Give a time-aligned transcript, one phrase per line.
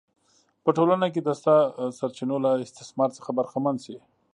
[0.63, 1.55] په ټولنه کې د شته
[1.97, 3.97] سرچینو له استثمار څخه برخمن شي